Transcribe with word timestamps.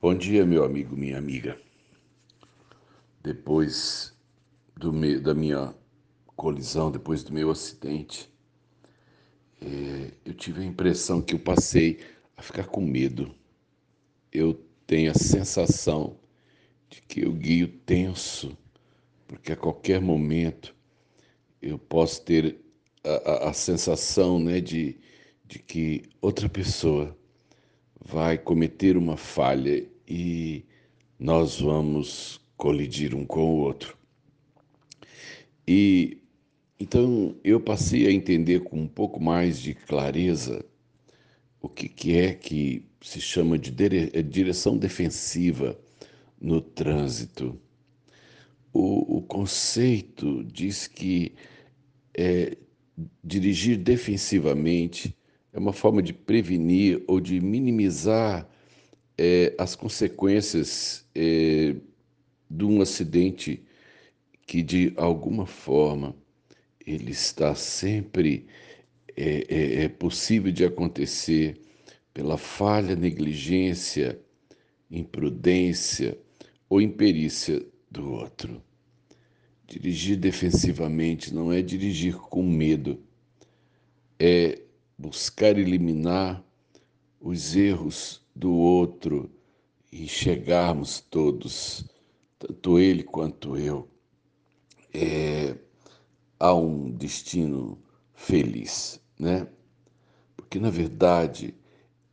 Bom 0.00 0.14
dia, 0.14 0.46
meu 0.46 0.62
amigo, 0.62 0.96
minha 0.96 1.18
amiga. 1.18 1.60
Depois 3.20 4.16
da 4.76 5.34
minha 5.34 5.74
colisão, 6.36 6.88
depois 6.88 7.24
do 7.24 7.32
meu 7.32 7.50
acidente, 7.50 8.32
é, 9.60 10.12
eu 10.24 10.32
tive 10.34 10.62
a 10.62 10.64
impressão 10.64 11.20
que 11.20 11.34
eu 11.34 11.38
passei 11.40 11.98
a 12.36 12.42
ficar 12.42 12.68
com 12.68 12.80
medo. 12.80 13.34
Eu 14.30 14.64
tenho 14.86 15.10
a 15.10 15.14
sensação 15.14 16.16
de 16.88 17.02
que 17.02 17.22
eu 17.26 17.32
guio 17.32 17.66
tenso, 17.66 18.56
porque 19.26 19.50
a 19.50 19.56
qualquer 19.56 20.00
momento 20.00 20.76
eu 21.60 21.76
posso 21.76 22.22
ter 22.22 22.56
a, 23.02 23.46
a, 23.46 23.50
a 23.50 23.52
sensação 23.52 24.38
né, 24.38 24.60
de, 24.60 24.96
de 25.44 25.58
que 25.58 26.04
outra 26.20 26.48
pessoa 26.48 27.18
vai 28.00 28.38
cometer 28.38 28.96
uma 28.96 29.18
falha 29.18 29.86
e 30.08 30.64
nós 31.18 31.60
vamos 31.60 32.40
colidir 32.56 33.14
um 33.14 33.26
com 33.26 33.40
o 33.40 33.58
outro. 33.58 33.96
E 35.66 36.18
então 36.80 37.36
eu 37.44 37.60
passei 37.60 38.06
a 38.06 38.12
entender 38.12 38.60
com 38.60 38.80
um 38.80 38.88
pouco 38.88 39.20
mais 39.22 39.60
de 39.60 39.74
clareza 39.74 40.64
o 41.60 41.68
que, 41.68 41.88
que 41.88 42.16
é 42.16 42.32
que 42.32 42.86
se 43.00 43.20
chama 43.20 43.58
de 43.58 43.70
direção 44.22 44.78
defensiva 44.78 45.78
no 46.40 46.60
trânsito. 46.60 47.60
O, 48.72 49.18
o 49.18 49.22
conceito 49.22 50.44
diz 50.44 50.86
que 50.86 51.34
é, 52.14 52.56
dirigir 53.22 53.76
defensivamente 53.76 55.16
é 55.52 55.58
uma 55.58 55.72
forma 55.72 56.02
de 56.02 56.12
prevenir 56.12 57.02
ou 57.08 57.20
de 57.20 57.40
minimizar 57.40 58.48
é, 59.18 59.52
as 59.58 59.74
consequências 59.74 61.04
é, 61.14 61.74
de 62.48 62.64
um 62.64 62.80
acidente 62.80 63.64
que, 64.46 64.62
de 64.62 64.92
alguma 64.96 65.44
forma, 65.44 66.14
ele 66.86 67.10
está 67.10 67.54
sempre 67.54 68.46
é, 69.16 69.44
é, 69.48 69.84
é 69.84 69.88
possível 69.88 70.52
de 70.52 70.64
acontecer 70.64 71.60
pela 72.14 72.38
falha, 72.38 72.94
negligência, 72.94 74.18
imprudência 74.90 76.16
ou 76.68 76.80
imperícia 76.80 77.64
do 77.90 78.12
outro. 78.12 78.62
Dirigir 79.66 80.16
defensivamente 80.16 81.34
não 81.34 81.52
é 81.52 81.60
dirigir 81.60 82.16
com 82.16 82.42
medo, 82.42 83.02
é 84.18 84.62
buscar 84.96 85.58
eliminar 85.58 86.42
os 87.20 87.56
erros 87.56 88.24
do 88.34 88.52
outro 88.52 89.30
e 89.90 90.06
chegarmos 90.06 91.00
todos, 91.00 91.88
tanto 92.38 92.78
ele 92.78 93.02
quanto 93.02 93.56
eu, 93.56 93.88
é, 94.92 95.56
a 96.38 96.54
um 96.54 96.90
destino 96.90 97.78
feliz, 98.14 99.00
né? 99.18 99.48
Porque 100.36 100.58
na 100.58 100.70
verdade 100.70 101.54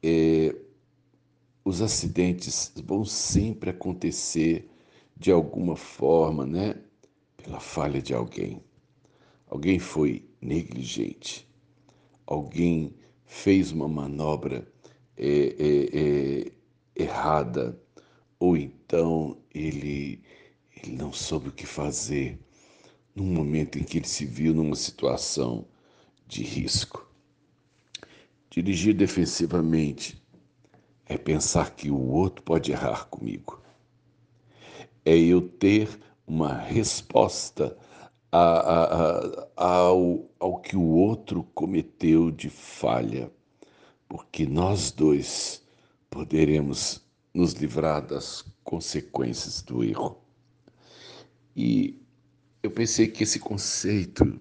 é, 0.04 0.56
os 1.64 1.82
acidentes 1.82 2.72
vão 2.84 3.06
sempre 3.06 3.70
acontecer 3.70 4.70
de 5.16 5.32
alguma 5.32 5.76
forma, 5.76 6.46
né? 6.46 6.82
Pela 7.38 7.60
falha 7.60 8.02
de 8.02 8.14
alguém. 8.14 8.64
Alguém 9.48 9.80
foi 9.80 10.28
negligente 10.42 11.48
alguém 12.26 12.96
fez 13.26 13.72
uma 13.72 13.88
manobra 13.88 14.68
é, 15.18 15.56
é, 15.58 16.00
é, 16.00 16.52
errada, 16.96 17.80
ou 18.40 18.58
então 18.58 19.38
ele, 19.54 20.22
ele 20.76 20.96
não 20.96 21.12
soube 21.14 21.50
o 21.50 21.52
que 21.52 21.66
fazer 21.66 22.40
num 23.16 23.26
momento 23.26 23.78
em 23.80 23.84
que 23.84 23.98
ele 23.98 24.08
se 24.08 24.26
viu 24.26 24.54
numa 24.54 24.76
situação 24.76 25.66
de 26.28 26.44
risco. 26.44 27.10
Dirigir 28.50 28.94
defensivamente 28.94 30.22
é 31.06 31.18
pensar 31.18 31.76
que 31.76 31.90
o 31.90 32.00
outro 32.00 32.44
pode 32.44 32.72
errar 32.72 33.06
comigo. 33.06 33.62
É 35.04 35.16
eu 35.18 35.42
ter 35.42 35.90
uma 36.28 36.54
resposta 36.54 37.78
a, 38.32 38.38
a, 38.38 39.20
a, 39.56 39.66
ao, 39.66 40.30
ao 40.40 40.58
que 40.60 40.76
o 40.76 40.84
outro 40.84 41.44
cometeu 41.54 42.32
de 42.32 42.50
falha, 42.50 43.32
porque 44.08 44.46
nós 44.46 44.92
dois 44.92 45.62
poderemos 46.10 47.04
nos 47.34 47.54
livrar 47.54 48.06
das 48.06 48.46
consequências 48.64 49.62
do 49.62 49.84
erro. 49.84 50.18
E 51.56 52.02
eu 52.64 52.72
pensei 52.72 53.08
que 53.08 53.24
esse 53.24 53.40
conceito 53.40 54.40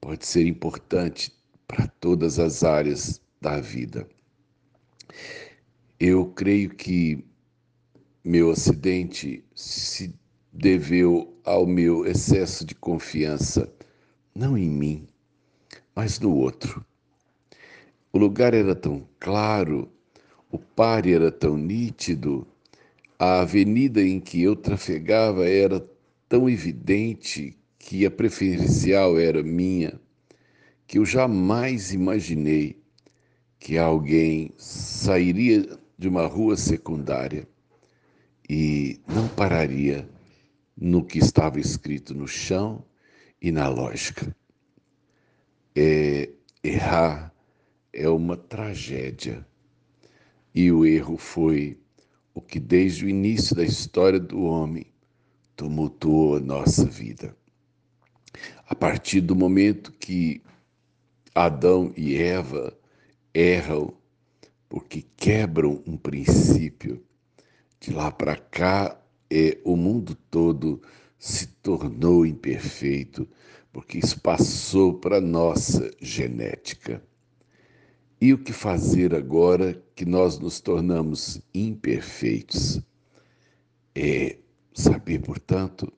pode 0.00 0.26
ser 0.26 0.46
importante 0.46 1.32
para 1.66 1.86
todas 1.86 2.38
as 2.38 2.62
áreas 2.62 3.20
da 3.40 3.60
vida. 3.60 4.08
Eu 5.98 6.26
creio 6.26 6.70
que 6.70 7.24
meu 8.24 8.50
acidente 8.50 9.44
se 9.54 10.14
deveu 10.52 11.36
ao 11.44 11.66
meu 11.66 12.06
excesso 12.06 12.64
de 12.64 12.74
confiança, 12.74 13.72
não 14.34 14.56
em 14.56 14.68
mim, 14.68 15.06
mas 15.94 16.18
no 16.18 16.34
outro. 16.34 16.84
O 18.16 18.18
lugar 18.18 18.54
era 18.54 18.74
tão 18.74 19.06
claro, 19.20 19.92
o 20.50 20.58
pare 20.58 21.12
era 21.12 21.30
tão 21.30 21.54
nítido, 21.54 22.46
a 23.18 23.40
avenida 23.40 24.00
em 24.02 24.20
que 24.20 24.42
eu 24.42 24.56
trafegava 24.56 25.46
era 25.46 25.86
tão 26.26 26.48
evidente 26.48 27.54
que 27.78 28.06
a 28.06 28.10
preferencial 28.10 29.18
era 29.18 29.42
minha, 29.42 30.00
que 30.86 30.96
eu 30.96 31.04
jamais 31.04 31.92
imaginei 31.92 32.80
que 33.58 33.76
alguém 33.76 34.50
sairia 34.56 35.78
de 35.98 36.08
uma 36.08 36.26
rua 36.26 36.56
secundária 36.56 37.46
e 38.48 38.98
não 39.06 39.28
pararia 39.28 40.08
no 40.74 41.04
que 41.04 41.18
estava 41.18 41.60
escrito 41.60 42.14
no 42.14 42.26
chão 42.26 42.82
e 43.42 43.52
na 43.52 43.68
lógica. 43.68 44.34
É, 45.76 46.30
errar 46.64 47.35
é 47.96 48.08
uma 48.08 48.36
tragédia. 48.36 49.46
E 50.54 50.70
o 50.70 50.84
erro 50.84 51.16
foi 51.16 51.80
o 52.34 52.40
que, 52.40 52.60
desde 52.60 53.06
o 53.06 53.08
início 53.08 53.56
da 53.56 53.64
história 53.64 54.20
do 54.20 54.42
homem, 54.42 54.86
tumultuou 55.56 56.36
a 56.36 56.40
nossa 56.40 56.84
vida. 56.84 57.34
A 58.68 58.74
partir 58.74 59.22
do 59.22 59.34
momento 59.34 59.92
que 59.92 60.42
Adão 61.34 61.92
e 61.96 62.16
Eva 62.16 62.76
erram 63.32 63.94
porque 64.68 65.02
quebram 65.16 65.82
um 65.86 65.96
princípio, 65.96 67.02
de 67.80 67.92
lá 67.92 68.10
para 68.10 68.36
cá 68.36 69.00
é, 69.30 69.58
o 69.64 69.76
mundo 69.76 70.14
todo 70.30 70.82
se 71.18 71.46
tornou 71.46 72.26
imperfeito, 72.26 73.26
porque 73.72 73.98
isso 73.98 74.20
passou 74.20 74.94
para 74.94 75.16
a 75.16 75.20
nossa 75.20 75.90
genética. 76.00 77.02
E 78.20 78.32
o 78.32 78.38
que 78.38 78.52
fazer 78.52 79.14
agora 79.14 79.82
que 79.94 80.06
nós 80.06 80.38
nos 80.38 80.60
tornamos 80.60 81.40
imperfeitos? 81.52 82.80
É 83.94 84.38
saber, 84.72 85.20
portanto, 85.20 85.92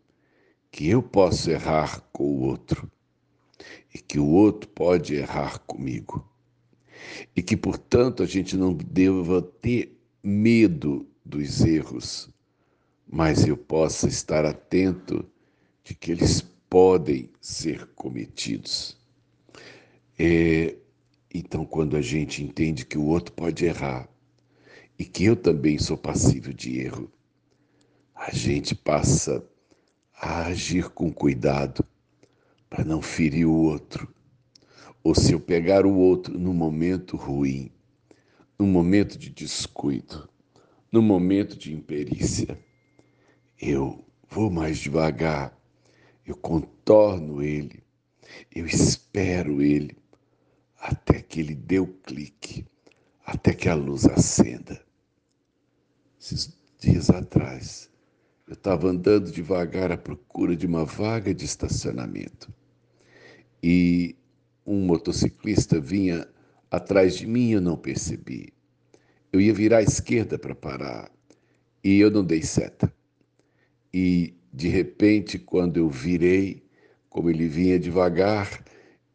que 0.70 0.88
eu 0.88 1.02
posso 1.02 1.50
errar 1.50 2.00
com 2.12 2.24
o 2.24 2.40
outro 2.40 2.90
e 3.94 3.98
que 3.98 4.18
o 4.18 4.26
outro 4.26 4.68
pode 4.70 5.14
errar 5.14 5.58
comigo. 5.60 6.28
E 7.34 7.42
que, 7.42 7.56
portanto, 7.56 8.22
a 8.22 8.26
gente 8.26 8.56
não 8.56 8.74
deva 8.74 9.40
ter 9.40 9.96
medo 10.22 11.08
dos 11.24 11.60
erros, 11.64 12.30
mas 13.06 13.46
eu 13.46 13.56
possa 13.56 14.08
estar 14.08 14.44
atento 14.44 15.24
de 15.84 15.94
que 15.94 16.12
eles 16.12 16.42
podem 16.68 17.30
ser 17.40 17.86
cometidos. 17.94 18.98
É, 20.18 20.76
então, 21.32 21.64
quando 21.64 21.96
a 21.96 22.00
gente 22.00 22.42
entende 22.42 22.86
que 22.86 22.96
o 22.96 23.04
outro 23.04 23.32
pode 23.34 23.64
errar 23.64 24.08
e 24.98 25.04
que 25.04 25.24
eu 25.24 25.36
também 25.36 25.78
sou 25.78 25.96
passível 25.96 26.52
de 26.54 26.80
erro, 26.80 27.12
a 28.14 28.30
gente 28.30 28.74
passa 28.74 29.44
a 30.14 30.46
agir 30.46 30.88
com 30.88 31.12
cuidado 31.12 31.84
para 32.68 32.82
não 32.82 33.02
ferir 33.02 33.46
o 33.46 33.54
outro. 33.54 34.12
Ou 35.04 35.14
se 35.14 35.32
eu 35.32 35.40
pegar 35.40 35.84
o 35.84 35.94
outro 35.94 36.38
num 36.38 36.54
momento 36.54 37.16
ruim, 37.16 37.70
num 38.58 38.66
momento 38.66 39.18
de 39.18 39.30
descuido, 39.30 40.28
num 40.90 41.02
momento 41.02 41.56
de 41.56 41.74
imperícia, 41.74 42.58
eu 43.60 44.04
vou 44.28 44.50
mais 44.50 44.78
devagar, 44.78 45.56
eu 46.26 46.34
contorno 46.36 47.42
ele, 47.42 47.82
eu 48.54 48.66
espero 48.66 49.62
ele 49.62 49.96
até 50.78 51.20
que 51.20 51.40
ele 51.40 51.54
dê 51.54 51.78
o 51.78 51.86
clique, 51.86 52.64
até 53.26 53.52
que 53.52 53.68
a 53.68 53.74
luz 53.74 54.06
acenda. 54.06 54.80
esses 56.20 56.56
dias 56.78 57.10
atrás, 57.10 57.90
eu 58.46 58.54
estava 58.54 58.88
andando 58.88 59.30
devagar 59.30 59.90
à 59.90 59.96
procura 59.96 60.56
de 60.56 60.66
uma 60.66 60.84
vaga 60.84 61.34
de 61.34 61.44
estacionamento. 61.44 62.52
E 63.62 64.16
um 64.64 64.86
motociclista 64.86 65.80
vinha 65.80 66.26
atrás 66.70 67.16
de 67.16 67.26
mim 67.26 67.48
e 67.48 67.52
eu 67.52 67.60
não 67.60 67.76
percebi. 67.76 68.52
Eu 69.32 69.40
ia 69.40 69.52
virar 69.52 69.78
à 69.78 69.82
esquerda 69.82 70.38
para 70.38 70.54
parar 70.54 71.10
e 71.82 71.98
eu 71.98 72.10
não 72.10 72.24
dei 72.24 72.42
seta. 72.42 72.92
E 73.92 74.34
de 74.52 74.68
repente, 74.68 75.38
quando 75.38 75.78
eu 75.78 75.88
virei, 75.88 76.62
como 77.10 77.28
ele 77.28 77.48
vinha 77.48 77.78
devagar, 77.78 78.64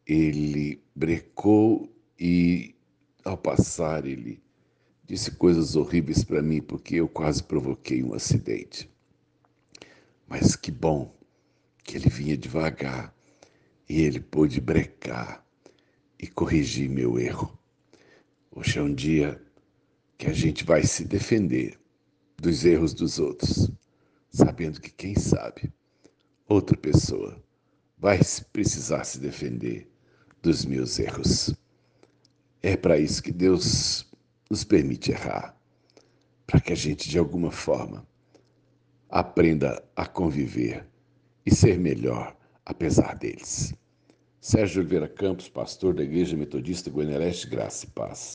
ele 0.06 0.83
brecou 0.96 1.92
e, 2.20 2.76
ao 3.24 3.38
passar, 3.38 4.06
ele 4.06 4.42
disse 5.04 5.32
coisas 5.32 5.76
horríveis 5.76 6.24
para 6.24 6.42
mim, 6.42 6.62
porque 6.62 6.96
eu 6.96 7.08
quase 7.08 7.44
provoquei 7.44 8.04
um 8.04 8.14
acidente. 8.14 8.90
Mas 10.28 10.56
que 10.56 10.72
bom 10.72 11.14
que 11.84 11.98
ele 11.98 12.10
vinha 12.10 12.38
devagar 12.38 13.14
e 13.90 14.02
ele 14.02 14.20
pôde 14.20 14.62
brecar 14.62 15.46
e 16.18 16.28
corrigir 16.28 16.90
meu 16.90 17.20
erro. 17.20 17.58
Hoje 18.52 18.80
é 18.80 18.82
um 18.82 18.94
dia 18.94 19.42
que 20.18 20.28
a 20.28 20.34
gente 20.34 20.64
vai 20.64 20.84
se 20.84 21.04
defender 21.04 21.78
dos 22.38 22.64
erros 22.64 22.94
dos 22.94 23.20
outros, 23.20 23.70
sabendo 24.30 24.80
que, 24.80 24.90
quem 24.90 25.16
sabe, 25.16 25.74
outra 26.48 26.78
pessoa 26.78 27.42
vai 27.98 28.20
precisar 28.52 29.04
se 29.04 29.20
defender 29.20 29.93
dos 30.44 30.66
meus 30.66 31.00
erros. 31.00 31.56
É 32.62 32.76
para 32.76 33.00
isso 33.00 33.24
que 33.24 33.32
Deus 33.32 34.06
nos 34.50 34.64
permite 34.64 35.12
errar, 35.12 35.58
para 36.46 36.60
que 36.60 36.74
a 36.74 36.76
gente, 36.76 37.10
de 37.10 37.18
alguma 37.18 37.50
forma, 37.50 38.06
aprenda 39.10 39.82
a 39.96 40.06
conviver 40.06 40.86
e 41.46 41.56
ser 41.56 41.80
melhor 41.80 42.36
apesar 42.66 43.16
deles. 43.16 43.74
Sérgio 44.42 44.82
Oliveira 44.82 45.08
Campos, 45.08 45.48
pastor 45.48 45.94
da 45.94 46.04
Igreja 46.04 46.36
Metodista 46.36 46.90
Goiânia 46.90 47.20
Graça 47.50 47.86
e 47.86 47.90
Paz. 47.90 48.32